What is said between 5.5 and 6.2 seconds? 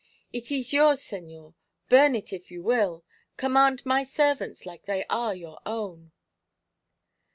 own."